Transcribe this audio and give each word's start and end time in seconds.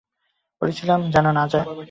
বলেছিলাম 0.61 0.99
যেন 1.09 1.25
না 1.31 1.43
যায়। 1.47 1.65